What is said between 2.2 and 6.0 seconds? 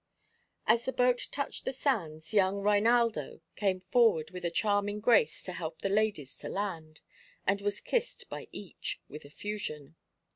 young Reinaldo came forward with a charming grace to help the